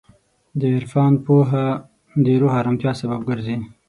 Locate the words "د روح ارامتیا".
2.25-2.91